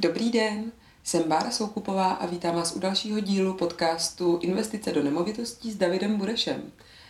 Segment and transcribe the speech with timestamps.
[0.00, 0.72] Dobrý den,
[1.04, 6.16] jsem Bára Soukupová a vítám vás u dalšího dílu podcastu Investice do nemovitostí s Davidem
[6.16, 6.62] Burešem.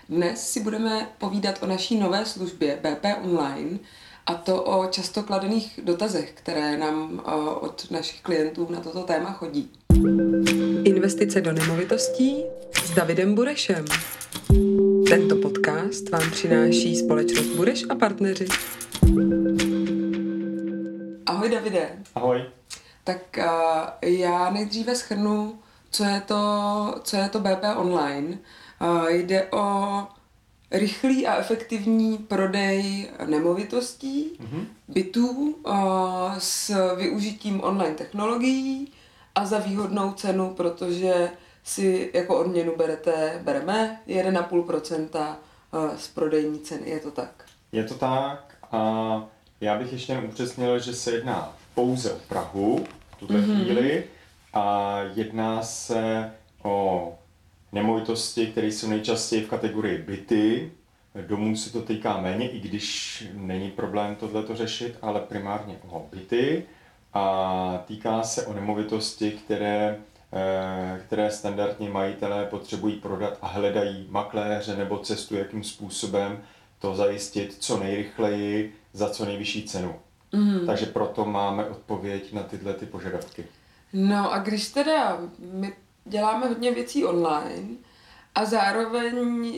[0.08, 3.78] Dnes si budeme povídat o naší nové službě BP Online
[4.26, 7.22] a to o často kladených dotazech, které nám
[7.60, 9.71] od našich klientů na toto téma chodí.
[10.84, 12.45] Investice do nemovitostí
[12.84, 13.84] s Davidem Burešem.
[15.09, 18.46] Tento podcast vám přináší společnost Bureš a partneři.
[21.27, 21.98] Ahoj Davide.
[22.14, 22.45] Ahoj.
[23.04, 23.45] Tak uh,
[24.02, 25.58] já nejdříve schrnu,
[25.90, 26.36] co je to,
[27.02, 28.39] co je to BP Online.
[28.80, 29.96] Uh, jde o
[30.71, 34.65] rychlý a efektivní prodej nemovitostí, mm-hmm.
[34.89, 35.75] bytů uh,
[36.39, 38.93] s využitím online technologií
[39.35, 41.30] a za výhodnou cenu, protože
[41.65, 45.37] si jako odměnu berete, bereme 1,5%
[45.97, 46.91] z prodejní ceny.
[46.91, 47.45] Je to tak?
[47.73, 49.29] Je to tak a
[49.60, 53.62] já bych ještě upřesnil, že se jedná pouze o Prahu v tuto mm-hmm.
[53.62, 54.05] chvíli
[54.55, 56.32] a jedná se
[56.62, 57.15] o
[57.73, 60.73] nemovitosti, které jsou nejčastěji v kategorii byty.
[61.26, 66.64] Domů se to týká méně, i když není problém tohleto řešit, ale primárně o byty.
[67.14, 69.96] A týká se o nemovitosti, které,
[70.32, 76.38] eh, které standardně majitelé potřebují prodat a hledají makléře nebo cestu, jakým způsobem
[76.78, 79.94] to zajistit co nejrychleji za co nejvyšší cenu.
[80.33, 80.66] Mm.
[80.66, 83.44] Takže proto máme odpověď na tyhle ty požadavky.
[83.92, 85.19] No a když teda
[85.53, 85.72] my
[86.05, 87.69] děláme hodně věcí online
[88.34, 89.56] a zároveň uh,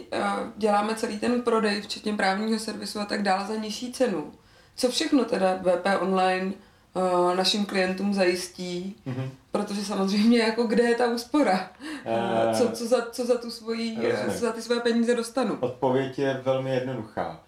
[0.57, 4.33] děláme celý ten prodej, včetně právního servisu a tak dále za nižší cenu,
[4.77, 6.53] co všechno teda VP online
[6.95, 9.31] uh, našim klientům zajistí, mm-hmm.
[9.51, 11.71] protože samozřejmě jako kde je ta úspora,
[12.05, 13.99] uh, co, co, za, co za tu svoji,
[14.35, 15.57] co za ty své peníze dostanu.
[15.61, 17.41] Odpověď je velmi jednoduchá.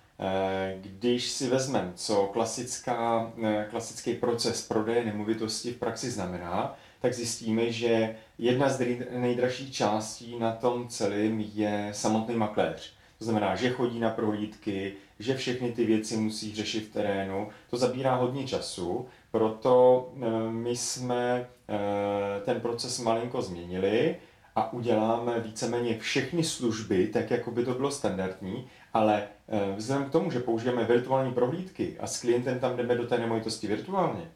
[0.81, 3.33] Když si vezmeme, co klasická,
[3.71, 10.53] klasický proces prodeje nemovitosti v praxi znamená, tak zjistíme, že jedna z nejdražších částí na
[10.53, 12.93] tom celém je samotný makléř.
[13.19, 17.49] To znamená, že chodí na prohlídky, že všechny ty věci musí řešit v terénu.
[17.71, 24.17] To zabírá hodně času, proto eh, my jsme eh, ten proces malinko změnili
[24.57, 29.29] a uděláme víceméně všechny služby, tak jako by to bylo standardní, ale eh,
[29.77, 33.67] vzhledem k tomu, že použijeme virtuální prohlídky a s klientem tam jdeme do té nemovitosti
[33.67, 34.31] virtuálně,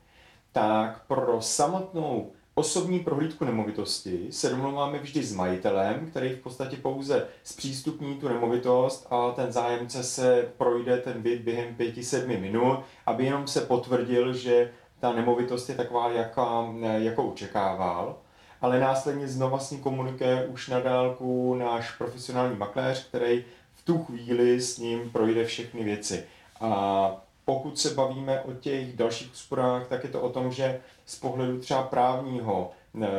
[0.53, 7.27] tak pro samotnou osobní prohlídku nemovitosti se domluváme vždy s majitelem, který v podstatě pouze
[7.43, 13.47] zpřístupní tu nemovitost a ten zájemce se projde ten byt během 5-7 minut, aby jenom
[13.47, 14.71] se potvrdil, že
[15.01, 18.17] ta nemovitost je taková, jaká, jako očekával.
[18.61, 23.45] Ale následně znova s ním komunikuje už na dálku náš profesionální makléř, který
[23.85, 26.25] tu chvíli s ním projde všechny věci.
[26.61, 31.17] A pokud se bavíme o těch dalších úsporách, tak je to o tom, že z
[31.17, 32.71] pohledu třeba právního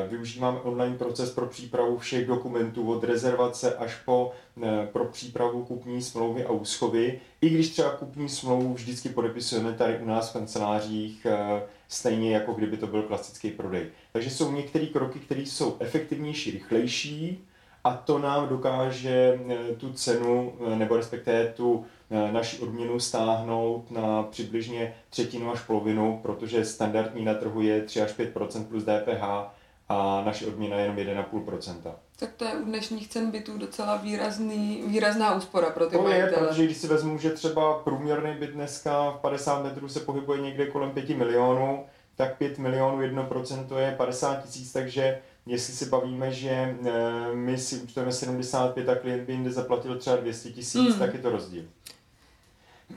[0.09, 4.31] využíváme online proces pro přípravu všech dokumentů od rezervace až po
[4.91, 7.19] pro přípravu kupní smlouvy a úschovy.
[7.41, 12.53] I když třeba kupní smlouvu vždycky podepisujeme tady u nás v kancelářích eh, stejně jako
[12.53, 13.87] kdyby to byl klasický prodej.
[14.11, 17.45] Takže jsou některé kroky, které jsou efektivnější, rychlejší
[17.85, 23.91] a to nám dokáže eh, tu cenu eh, nebo respektive tu Eh, naši odměnu stáhnout
[23.91, 29.23] na přibližně třetinu až polovinu, protože standardní na trhu je 3 až 5% plus DPH
[29.89, 34.83] a naše odměna je jenom 1,5% Tak to je u dnešních cen bytů docela výrazný,
[34.87, 36.31] výrazná úspora pro ty to majitele.
[36.31, 40.41] je, protože když si vezmu, že třeba průměrný byt dneska v 50 metrů se pohybuje
[40.41, 41.85] někde kolem 5 milionů,
[42.15, 47.75] tak 5 milionů 1% je 50 tisíc, takže jestli si bavíme, že eh, my si
[47.75, 50.99] účtujeme 75 a klient by jinde zaplatil třeba 200 tisíc, mm.
[50.99, 51.63] tak je to rozdíl.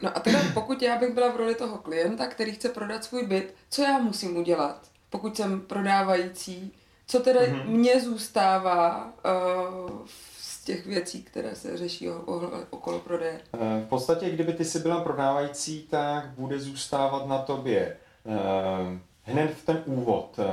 [0.03, 3.27] No a teda pokud já bych byla v roli toho klienta, který chce prodat svůj
[3.27, 6.73] byt, co já musím udělat, pokud jsem prodávající,
[7.07, 7.65] co teda mm-hmm.
[7.67, 9.13] mně zůstává
[9.85, 9.91] uh,
[10.39, 12.09] z těch věcí, které se řeší
[12.71, 13.41] okolo prodeje?
[13.55, 18.35] Eh, v podstatě, kdyby ty si byla prodávající, tak bude zůstávat na tobě uh,
[19.23, 20.45] hned v ten úvod uh,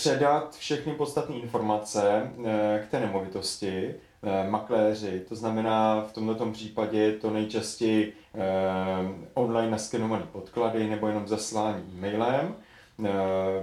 [0.00, 2.44] předat všechny podstatné informace uh,
[2.86, 5.24] k té nemovitosti, Eh, makléři.
[5.28, 8.40] To znamená, v tomto případě je to nejčastěji eh,
[9.34, 12.54] online naskenované podklady nebo jenom zaslání e-mailem.
[13.04, 13.08] Eh,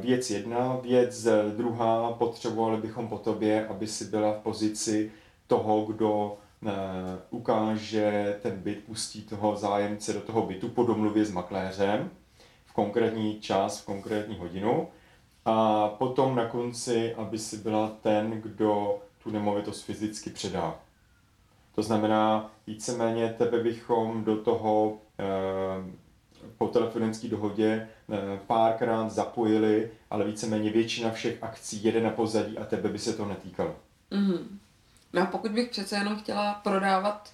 [0.01, 0.79] věc jedna.
[0.83, 5.11] Věc druhá, potřebovali bychom po tobě, aby si byla v pozici
[5.47, 6.37] toho, kdo
[7.29, 12.09] ukáže ten byt, pustí toho zájemce do toho bytu po domluvě s makléřem
[12.65, 14.87] v konkrétní čas, v konkrétní hodinu.
[15.47, 20.75] A potom na konci, aby si byla ten, kdo tu nemovitost fyzicky předá.
[21.75, 25.23] To znamená, víceméně tebe bychom do toho e,
[26.57, 27.87] po telefonické dohodě
[28.47, 33.25] párkrát zapojili, ale víceméně většina všech akcí jede na pozadí a tebe by se to
[33.25, 33.75] netýkalo.
[34.11, 34.39] Mm-hmm.
[35.13, 37.33] No a pokud bych přece jenom chtěla prodávat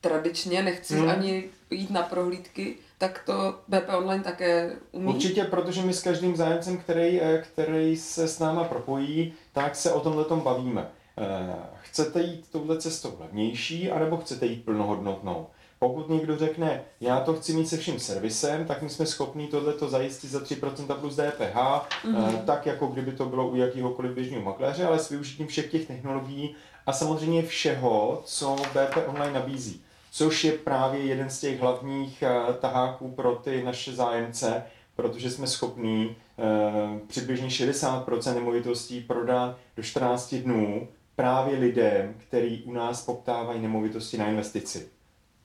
[0.00, 1.08] tradičně, nechci mm.
[1.08, 5.14] ani jít na prohlídky, tak to BP Online také umí?
[5.14, 9.92] Určitě, protože my s každým zájemcem, který, eh, který se s náma propojí, tak se
[9.92, 10.88] o tomhle tom bavíme.
[11.18, 15.46] Eh, chcete jít touhle cestou levnější, anebo chcete jít plnohodnotnou?
[15.78, 19.88] Pokud někdo řekne, já to chci mít se vším servisem, tak my jsme schopni tohleto
[19.88, 22.44] zajistit za 3% plus DPH, mm-hmm.
[22.44, 26.54] tak jako kdyby to bylo u jakýhokoliv běžného makléře, ale s využitím všech těch technologií
[26.86, 29.82] a samozřejmě všeho, co BP Online nabízí
[30.16, 34.64] což je právě jeden z těch hlavních eh, taháků pro ty naše zájemce,
[34.94, 42.72] protože jsme schopní eh, přibližně 60% nemovitostí prodat do 14 dnů právě lidem, kteří u
[42.72, 44.88] nás poptávají nemovitosti na investici.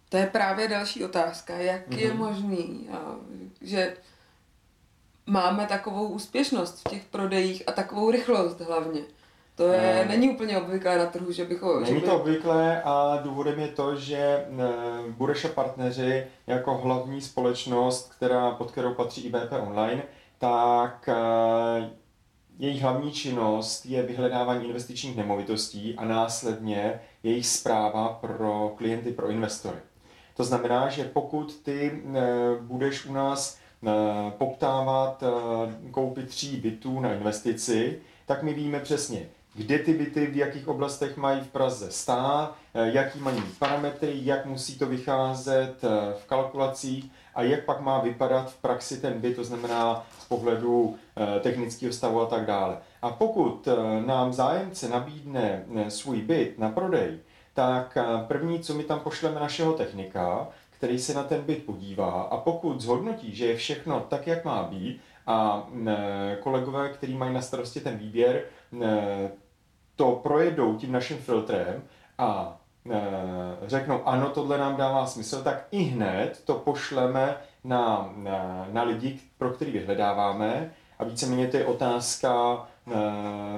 [0.10, 1.58] To je právě další otázka.
[1.58, 1.98] Jak mm-hmm.
[1.98, 2.18] je mhm.
[2.18, 2.90] možný,
[3.62, 3.98] že
[5.26, 9.02] máme takovou úspěšnost v těch prodejích a takovou rychlost hlavně?
[9.56, 11.84] To je, není úplně obvyklé na trhu, že bychom...
[11.84, 14.46] Není to obvyklé a důvodem je to, že eh,
[15.10, 20.04] Bureš a partneři jako hlavní společnost, která, pod kterou patří IBP Online,
[20.38, 21.90] tak eh,
[22.60, 29.78] jejich hlavní činnost je vyhledávání investičních nemovitostí a následně jejich zpráva pro klienty, pro investory.
[30.36, 32.22] To znamená, že pokud ty eh,
[32.62, 33.62] budeš u nás
[34.38, 35.24] poptávat
[35.92, 41.18] koupit tří bytů na investici, tak my víme přesně, kde ty byty, v jakých oblastech
[41.18, 47.12] mají v Praze stát, eh, jaký mají parametry, jak musí to vycházet eh, v kalkulacích
[47.36, 51.94] a jak pak má vypadat v praxi ten byt, to znamená z pohledu eh, technického
[51.94, 52.78] stavu a tak dále.
[53.02, 53.68] A pokud
[54.06, 57.20] nám zájemce nabídne svůj byt na prodej,
[57.54, 62.38] tak první, co my tam pošleme našeho technika, který se na ten byt podívá a
[62.38, 65.68] pokud zhodnotí, že je všechno tak, jak má být, a
[66.40, 68.44] kolegové, kteří mají na starosti ten výběr,
[70.02, 71.84] to projedou tím naším filtrem
[72.18, 72.58] a
[73.66, 79.20] řeknou, ano, tohle nám dává smysl, tak i hned to pošleme na, na, na lidi,
[79.38, 82.62] pro který vyhledáváme a víceméně to je otázka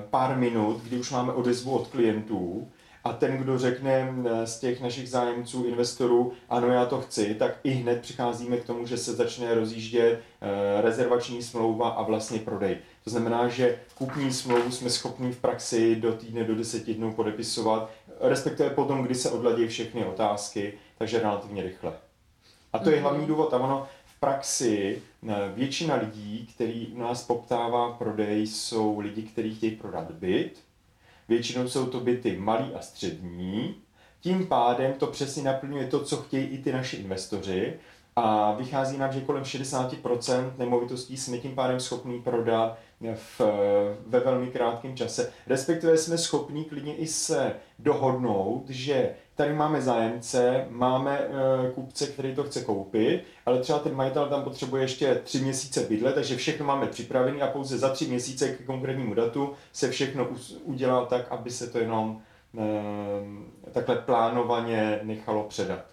[0.09, 2.67] pár minut, kdy už máme odezvu od klientů
[3.03, 7.59] a ten, kdo řekne eh, z těch našich zájemců, investorů, ano, já to chci, tak
[7.63, 10.19] i hned přicházíme k tomu, že se začne rozjíždět
[10.81, 12.77] rezervační smlouva a vlastně prodej.
[13.03, 17.91] To znamená, že kupní smlouvu jsme schopni v praxi do týdne, do deseti dnů podepisovat,
[18.19, 21.94] respektive potom, kdy se odladí všechny otázky, takže relativně rychle.
[22.73, 23.03] A to je mhm.
[23.03, 23.53] hlavní důvod.
[23.53, 29.55] A ono v praxi eh, většina lidí, který u nás poptává prodej, jsou lidi, kteří
[29.55, 30.63] chtějí prodat byt,
[31.29, 33.75] Většinou jsou to byty malý a střední,
[34.21, 37.73] tím pádem to přesně naplňuje to, co chtějí i ty naši investoři
[38.15, 42.77] a vychází nám, že kolem 60% nemovitostí jsme tím pádem schopní prodat
[43.15, 43.41] v,
[44.05, 45.33] ve velmi krátkém čase.
[45.47, 52.35] Respektive jsme schopni klidně i se dohodnout, že tady máme zájemce, máme e, kupce, který
[52.35, 56.65] to chce koupit, ale třeba ten majitel tam potřebuje ještě tři měsíce bydlet, takže všechno
[56.65, 60.27] máme připravené a pouze za tři měsíce k konkrétnímu datu se všechno
[60.63, 62.21] udělá tak, aby se to jenom
[63.67, 65.85] e, takhle plánovaně nechalo předat.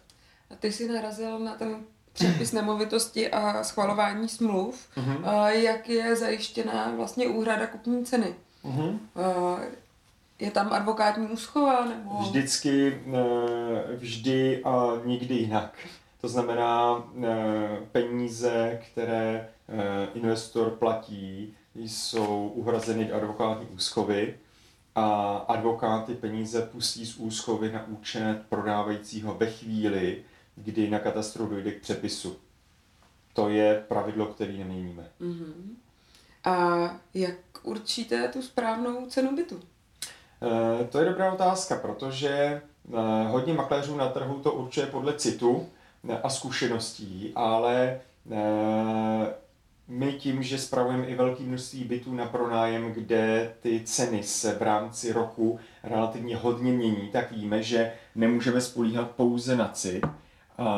[0.50, 1.84] A ty jsi narazil na ten
[2.24, 5.46] předpis nemovitosti a schvalování smluv, uh-huh.
[5.46, 8.34] jak je zajištěná vlastně úhrada kupní ceny.
[8.64, 8.98] Uh-huh.
[10.40, 11.84] Je tam advokátní úschova?
[11.84, 12.18] Nebo...
[12.18, 15.74] Vždycky, eh, vždy a nikdy jinak.
[16.20, 24.34] To znamená, eh, peníze, které eh, investor platí, jsou uhrazeny do advokátní úschovy
[24.94, 30.22] a advokáty peníze pustí z úschovy na účet prodávajícího ve chvíli,
[30.56, 32.36] kdy na katastru dojde k přepisu.
[33.32, 35.08] To je pravidlo, které neměníme.
[35.20, 35.52] Uh-huh.
[36.44, 36.78] A
[37.14, 39.60] jak určíte tu správnou cenu bytu?
[40.80, 42.62] E, to je dobrá otázka, protože e,
[43.28, 45.68] hodně makléřů na trhu to určuje podle citu
[46.08, 48.00] e, a zkušeností, ale
[49.88, 54.62] my tím, že spravujeme i velké množství bytů na pronájem, kde ty ceny se v
[54.62, 60.06] rámci roku relativně hodně mění, tak víme, že nemůžeme spolíhat pouze na cit,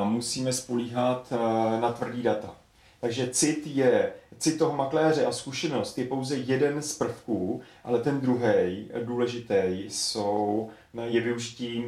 [0.04, 1.32] musíme spolíhat
[1.80, 2.54] na tvrdý data.
[3.00, 8.20] Takže cit je, cit toho makléře a zkušenost je pouze jeden z prvků, ale ten
[8.20, 9.54] druhý, důležitý,
[9.88, 10.70] jsou,
[11.04, 11.84] je využití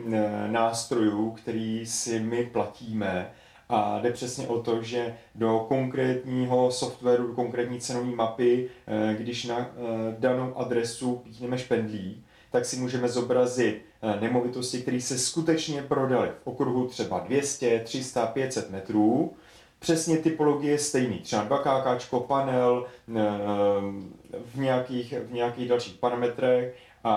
[0.47, 3.31] nástrojů, který si my platíme
[3.69, 8.71] a jde přesně o to, že do konkrétního softwaru, do konkrétní cenové mapy,
[9.17, 9.71] když na
[10.19, 12.25] danou adresu píchneme špendlí,
[12.55, 18.27] tak si můžeme zobrazit e, nemovitosti, které se skutečně prodaly v okruhu třeba 200, 300,
[18.27, 19.33] 500 metrů
[19.79, 22.87] přesně typologie stejný, třeba 2 KK, panel
[24.45, 27.15] v nějakých, v nějakých dalších parametrech a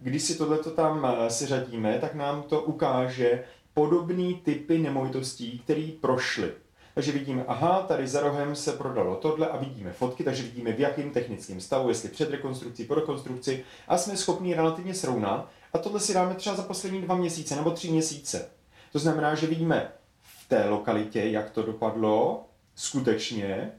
[0.00, 6.52] když si tohleto tam si řadíme, tak nám to ukáže podobné typy nemovitostí, které prošly.
[6.94, 10.80] Takže vidíme, aha, tady za rohem se prodalo tohle a vidíme fotky, takže vidíme v
[10.80, 15.48] jakém technickém stavu, jestli před rekonstrukcí, po rekonstrukci a jsme schopni relativně srovnat.
[15.72, 18.48] A tohle si dáme třeba za poslední dva měsíce nebo tři měsíce.
[18.92, 19.92] To znamená, že vidíme
[20.22, 22.44] v té lokalitě, jak to dopadlo
[22.74, 23.72] skutečně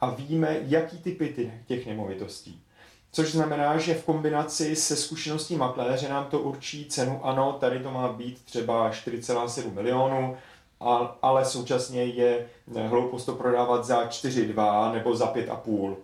[0.00, 2.62] a víme, jaký typy těch nemovitostí.
[3.12, 7.90] Což znamená, že v kombinaci se zkušeností makléře nám to určí cenu, ano, tady to
[7.90, 10.36] má být třeba 4,7 milionů,
[11.22, 12.48] ale současně je
[12.86, 15.96] hloupost to prodávat za 4,2 nebo za 5,5.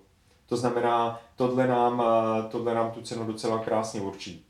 [0.47, 2.02] To znamená, tohle nám,
[2.50, 4.45] tohle nám tu cenu docela krásně určí.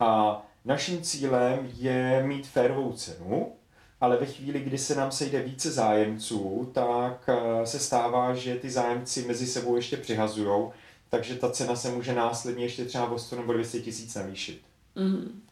[0.00, 3.52] A naším cílem je mít férovou cenu,
[4.00, 7.30] ale ve chvíli, kdy se nám sejde více zájemců, tak
[7.64, 10.68] se stává, že ty zájemci mezi sebou ještě přihazují,
[11.08, 14.62] takže ta cena se může následně ještě třeba o 100 nebo 200 tisíc navýšit.
[14.94, 15.47] Mm.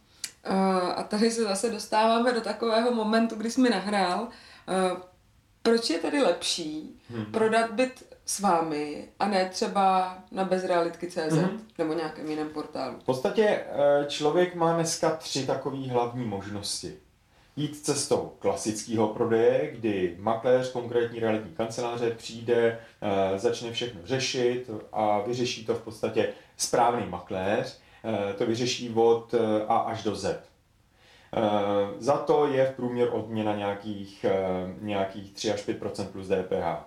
[0.96, 4.28] A tady se zase dostáváme do takového momentu, kdy jsi mi nahrál.
[5.62, 7.24] Proč je tedy lepší hmm.
[7.24, 11.68] prodat byt s vámi a ne třeba na bezrealitky.cz hmm.
[11.78, 12.98] nebo nějakém jiném portálu?
[12.98, 13.64] V podstatě e,
[14.08, 16.94] člověk má dneska tři takové hlavní možnosti.
[17.56, 22.78] Jít cestou klasického prodeje, kdy makléř konkrétní realitní kanceláře přijde,
[23.34, 27.80] e, začne všechno řešit a vyřeší to v podstatě správný makléř
[28.38, 30.24] to vyřeší od eh, A až do Z.
[30.24, 30.40] Eh,
[31.98, 34.26] za to je v průměru odměna nějakých,
[34.80, 36.84] nějakých 3 až 5% plus DPH.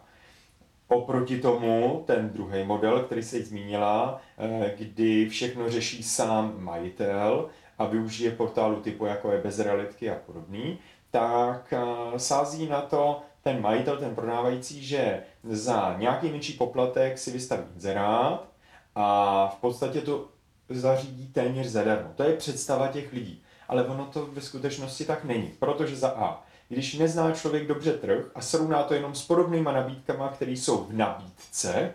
[0.88, 4.22] Oproti tomu ten druhý model, který se zmínila,
[4.78, 10.80] kdy všechno řeší sám majitel a využije portálu typu jako je bezrealitky a podobný,
[11.12, 11.74] tak
[12.18, 18.48] sází na to ten majitel, ten prodávající, že za nějaký menší poplatek si vystaví inzerát
[18.96, 20.28] a v podstatě to
[20.76, 22.10] zařídí téměř zadarmo.
[22.16, 23.44] To je představa těch lidí.
[23.68, 25.52] Ale ono to ve skutečnosti tak není.
[25.60, 30.30] Protože za A, když nezná člověk dobře trh a srovná to jenom s podobnýma nabídkama,
[30.30, 31.94] které jsou v nabídce,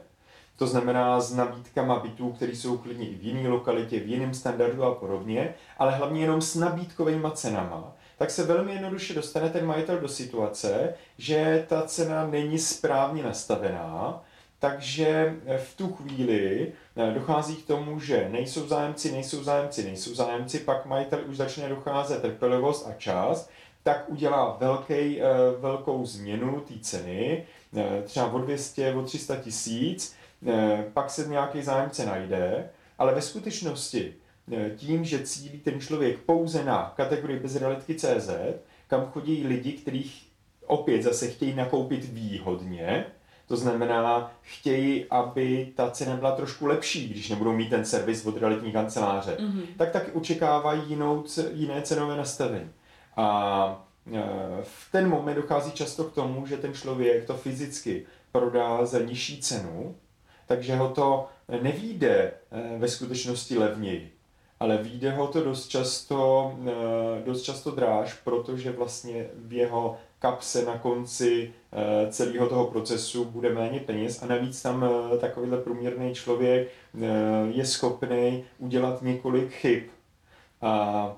[0.56, 4.84] to znamená s nabídkama bytů, které jsou klidně i v jiné lokalitě, v jiném standardu
[4.84, 9.98] a podobně, ale hlavně jenom s nabídkovými cenama, tak se velmi jednoduše dostane ten majitel
[9.98, 14.22] do situace, že ta cena není správně nastavená
[14.58, 20.14] takže eh, v tu chvíli eh, dochází k tomu, že nejsou zájemci, nejsou zájemci, nejsou
[20.14, 23.49] zájemci, pak majitel už začne docházet trpělivost a čas,
[23.82, 25.25] tak udělá velký, eh,
[25.58, 27.46] velkou změnu té ceny,
[28.04, 30.16] třeba o 200, o 300 tisíc,
[30.92, 34.14] pak se nějaký zájemce najde, ale ve skutečnosti
[34.76, 38.30] tím, že cílí ten člověk pouze na kategorii bezrealitky CZ,
[38.87, 40.28] kam chodí lidi, kterých
[40.66, 43.06] opět zase chtějí nakoupit výhodně,
[43.48, 48.36] to znamená, chtějí, aby ta cena byla trošku lepší, když nebudou mít ten servis od
[48.36, 49.36] realitní kanceláře.
[49.40, 49.66] Mm-hmm.
[49.76, 52.70] Tak taky očekávají jinou, jiné cenové nastavení.
[53.16, 54.22] A e,
[54.62, 59.40] v ten moment dochází často k tomu, že ten člověk to fyzicky prodá za nižší
[59.40, 59.94] cenu,
[60.46, 61.28] takže ho to
[61.62, 64.12] nevíde e, ve skutečnosti levněji,
[64.60, 70.64] ale vyjde ho to dost často, e, dost často dráž, protože vlastně v jeho kapse
[70.64, 76.14] na konci eh, celého toho procesu bude méně peněz a navíc tam eh, takovýhle průměrný
[76.14, 77.06] člověk eh,
[77.46, 79.82] je schopný udělat několik chyb.
[80.62, 81.16] A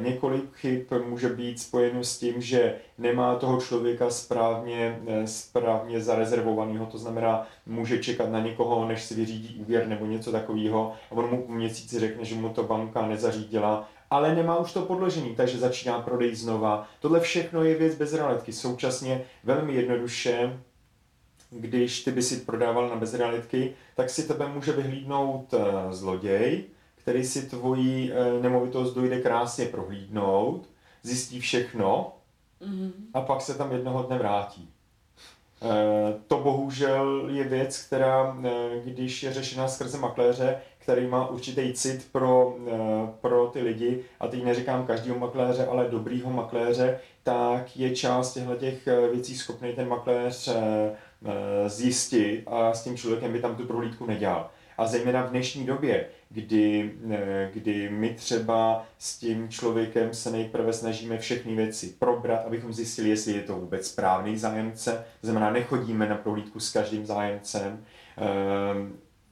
[0.00, 6.98] několik chyb může být spojeno s tím, že nemá toho člověka správně, správně zarezervovaného, to
[6.98, 11.44] znamená, může čekat na někoho, než si vyřídí úvěr nebo něco takového a on mu
[11.48, 16.34] měsíci řekne, že mu to banka nezařídila ale nemá už to podložení, takže začíná prodej
[16.34, 16.88] znova.
[17.00, 18.52] Tohle všechno je věc bez realitky.
[18.52, 20.60] Současně velmi jednoduše,
[21.50, 26.64] když ty by si prodával na bezrealitky, tak si tebe může vyhlídnout uh, zloděj,
[26.96, 30.68] který si tvoji uh, nemovitost dojde krásně prohlídnout,
[31.02, 32.12] zjistí všechno
[32.62, 32.92] mm-hmm.
[33.14, 34.70] a pak se tam jednoho dne vrátí.
[35.60, 35.70] Uh,
[36.26, 38.36] to bohužel je věc, která,
[38.84, 42.72] když je řešena skrze makléře, který má určitý cit pro, eh,
[43.20, 48.54] pro ty lidi, a teď neříkám každého makléře, ale dobrýho makléře, tak je část těchto
[48.54, 53.64] těch eh, věcí schopný ten makléř eh, zjistit a s tím člověkem by tam tu
[53.66, 54.50] prohlídku nedělal.
[54.78, 56.92] A zejména v dnešní době, kdy,
[57.52, 63.32] kdy my třeba s tím člověkem se nejprve snažíme všechny věci probrat, abychom zjistili, jestli
[63.32, 67.84] je to vůbec správný zájemce, znamená nechodíme na prohlídku s každým zájemcem,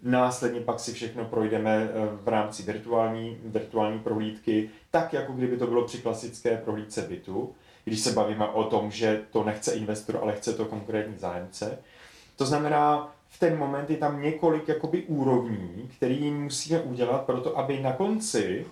[0.03, 1.91] Následně pak si všechno projdeme eh,
[2.23, 8.01] v rámci virtuální, virtuální prohlídky, tak jako kdyby to bylo při klasické prohlídce bytu, když
[8.01, 11.79] se bavíme o tom, že to nechce investor, ale chce to konkrétní zájemce.
[12.37, 17.59] To znamená, v ten moment je tam několik jakoby úrovní, který musíme udělat pro to,
[17.59, 18.67] aby na konci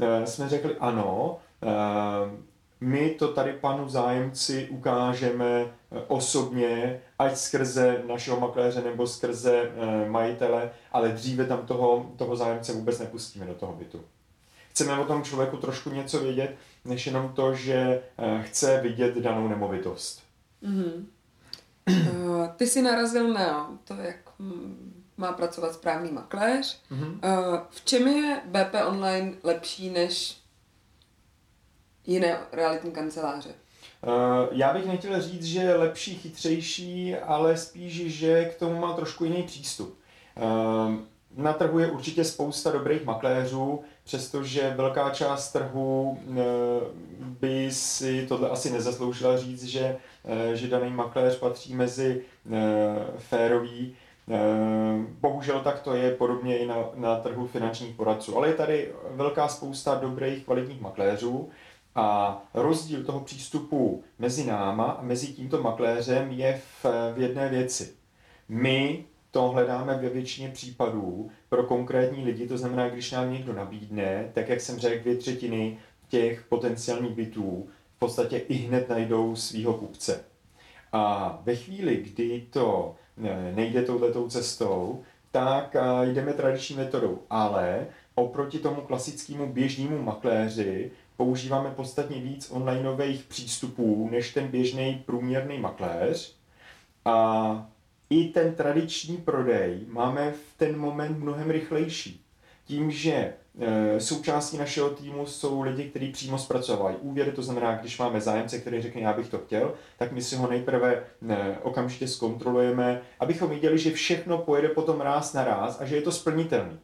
[0.00, 2.40] eh, jsme řekli ano, eh,
[2.80, 9.70] my to tady panu zájemci ukážeme eh, osobně, ať skrze našeho makléře nebo skrze
[10.08, 14.00] majitele, ale dříve tam toho, toho zájemce vůbec nepustíme do toho bytu.
[14.70, 18.02] Chceme o tom člověku trošku něco vědět, než jenom to, že
[18.42, 20.22] chce vidět danou nemovitost.
[20.62, 21.04] Mm-hmm.
[21.98, 24.16] Uh, ty jsi narazil na to, jak
[25.16, 26.82] má pracovat správný makléř.
[26.92, 27.10] Mm-hmm.
[27.12, 30.38] Uh, v čem je BP Online lepší než
[32.06, 33.50] jiné realitní kanceláře?
[33.50, 34.12] Uh,
[34.50, 39.24] já bych nechtěl říct, že je lepší, chytřejší, ale spíš, že k tomu má trošku
[39.24, 39.98] jiný přístup.
[41.36, 46.18] Na trhu je určitě spousta dobrých makléřů, přestože velká část trhu
[47.20, 49.98] by si tohle asi nezasloužila říct, že Eh,
[50.54, 52.22] že daný makléř patří mezi
[52.52, 52.58] eh,
[53.18, 53.96] férový.
[54.30, 54.36] Eh,
[55.20, 58.36] bohužel tak to je podobně i na, na trhu finančních poradců.
[58.36, 61.48] Ale je tady velká spousta dobrých, kvalitních makléřů
[61.94, 67.92] a rozdíl toho přístupu mezi náma a mezi tímto makléřem je v, v jedné věci.
[68.48, 74.30] My to hledáme ve většině případů pro konkrétní lidi, to znamená, když nám někdo nabídne,
[74.32, 77.68] tak jak jsem řekl, dvě třetiny těch potenciálních bytů
[78.00, 80.24] podstatě i hned najdou svého kupce.
[80.92, 87.18] A ve chvíli, kdy to e, nejde touhletou cestou, tak e, jdeme tradiční metodou.
[87.30, 95.58] Ale oproti tomu klasickému běžnému makléři používáme podstatně víc onlineových přístupů než ten běžný průměrný
[95.58, 96.36] makléř.
[97.04, 97.66] A
[98.10, 102.19] i ten tradiční prodej máme v ten moment mnohem rychlejší.
[102.70, 107.98] Tím, že Eh, součástí našeho týmu jsou lidi, kteří přímo zpracovají úvěry, to znamená, když
[107.98, 112.08] máme zájemce, který řekne, já bych to chtěl, tak my si ho nejprve ne, okamžitě
[112.08, 116.78] zkontrolujeme, abychom viděli, že všechno pojede potom ráz na ráz a že je to splnitelné.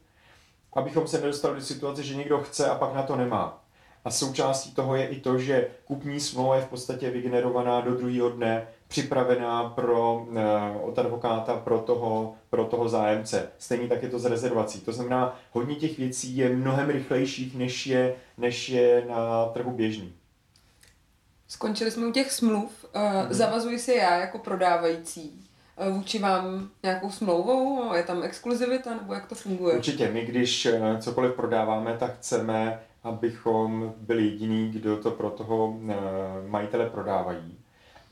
[0.73, 3.65] Abychom se nedostali do situace, že někdo chce a pak na to nemá.
[4.05, 8.31] A součástí toho je i to, že kupní smlouva je v podstatě vygenerovaná do druhého
[8.31, 10.43] dne, připravená pro eh,
[10.83, 13.51] od advokáta pro toho, pro toho zájemce.
[13.59, 14.81] Stejně tak je to s rezervací.
[14.81, 20.13] To znamená, hodně těch věcí je mnohem rychlejších, než je, než je na trhu běžný.
[21.49, 22.87] Skončili jsme u těch smluv.
[22.95, 23.27] Mm-hmm.
[23.31, 25.45] Zavazuji se já jako prodávající
[25.77, 27.95] eh, vůči vám nějakou smlouvou?
[27.95, 29.77] Je tam exkluzivita nebo jak to funguje?
[29.77, 30.09] Určitě.
[30.09, 30.69] My, když
[31.01, 35.79] cokoliv prodáváme, tak chceme, abychom byli jediní, kdo to pro toho
[36.47, 37.59] majitele prodávají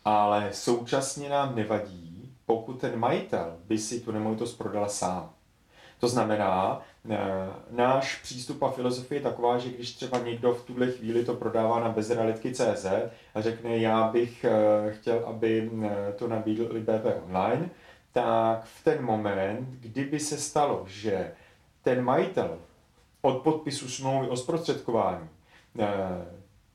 [0.05, 5.31] ale současně nám nevadí, pokud ten majitel by si tu nemovitost prodal sám.
[6.01, 7.19] To znamená, eh,
[7.71, 11.81] náš přístup a filozofie je taková, že když třeba někdo v tuhle chvíli to prodává
[11.81, 12.87] na bezrealitky.cz
[13.35, 17.71] a řekne, já bych eh, chtěl, aby eh, to nabídl BP online,
[18.13, 21.33] tak v ten moment, kdyby se stalo, že
[21.83, 22.59] ten majitel
[23.23, 25.29] od podpisu smlouvy o zprostředkování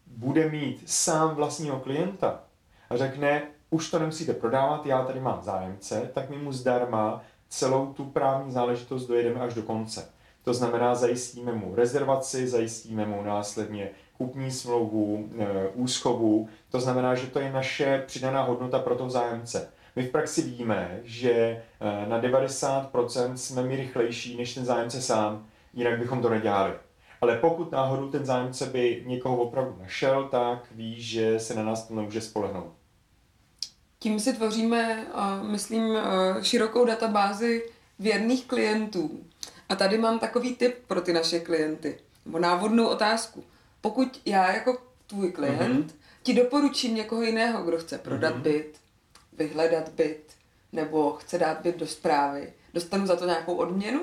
[0.07, 2.43] bude mít sám vlastního klienta,
[2.89, 7.93] a řekne, už to nemusíte prodávat, já tady mám zájemce, tak my mu zdarma celou
[7.93, 10.09] tu právní záležitost dojedeme až do konce.
[10.43, 16.49] To znamená, zajistíme mu rezervaci, zajistíme mu následně kupní smlouvu, e, úschovu.
[16.71, 19.69] To znamená, že to je naše přidaná hodnota pro toho zájemce.
[19.95, 21.61] My v praxi víme, že e,
[22.07, 26.73] na 90% jsme my rychlejší než ten zájemce sám, jinak bychom to nedělali.
[27.21, 31.87] Ale pokud náhodou ten zájemce by někoho opravdu našel, tak ví, že se na nás
[31.87, 32.78] to nemůže spolehnout.
[33.99, 35.07] Tím si tvoříme,
[35.41, 35.97] myslím,
[36.41, 39.19] širokou databázi věrných klientů.
[39.69, 43.43] A tady mám takový tip pro ty naše klienty, nebo návodnou otázku.
[43.81, 45.95] Pokud já jako tvůj klient mm-hmm.
[46.23, 48.41] ti doporučím někoho jiného, kdo chce prodat mm-hmm.
[48.41, 48.77] byt,
[49.37, 50.23] vyhledat byt,
[50.73, 54.01] nebo chce dát byt do zprávy, dostanu za to nějakou odměnu?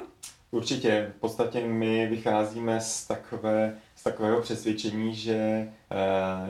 [0.51, 1.13] Určitě.
[1.17, 5.69] V podstatě my vycházíme z takové takového přesvědčení, že e,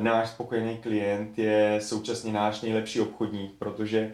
[0.02, 4.12] náš spokojený klient je současně náš nejlepší obchodník, protože e,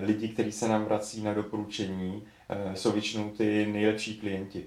[0.00, 4.64] lidi, kteří se nám vrací na doporučení, e, jsou většinou ty nejlepší klienti.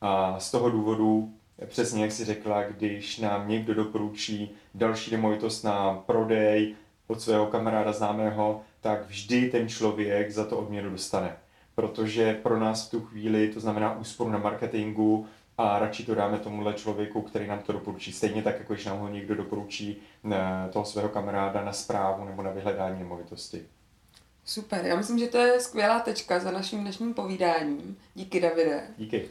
[0.00, 1.32] A z toho důvodu,
[1.66, 6.74] přesně jak si řekla, když nám někdo doporučí další nemovitost na prodej
[7.06, 11.36] od svého kamaráda známého, tak vždy ten člověk za to odměnu dostane.
[11.74, 15.26] Protože pro nás v tu chvíli to znamená úsporu na marketingu,
[15.58, 18.12] a radši to dáme tomuhle člověku, který nám to doporučí.
[18.12, 20.38] Stejně tak, jako když nám ho někdo doporučí eh,
[20.72, 23.66] toho svého kamaráda na zprávu nebo na vyhledání nemovitosti.
[24.44, 27.96] Super, já myslím, že to je skvělá tečka za naším dnešním povídáním.
[28.14, 28.86] Díky, Davide.
[28.98, 29.28] Díky.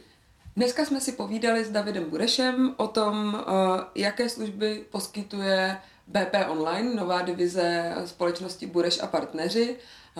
[0.56, 6.94] Dneska jsme si povídali s Davidem Burešem o tom, eh, jaké služby poskytuje BP Online,
[6.94, 9.76] nová divize společnosti Bureš a partneři.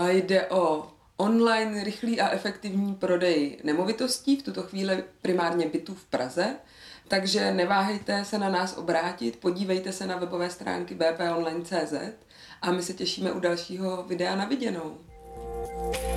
[0.09, 6.57] Jde o online rychlý a efektivní prodej nemovitostí, v tuto chvíli primárně bytů v Praze.
[7.09, 11.95] Takže neváhejte se na nás obrátit, podívejte se na webové stránky bponline.cz
[12.63, 14.99] a my se těšíme u dalšího videa na viděnou.
[15.75, 16.12] thank you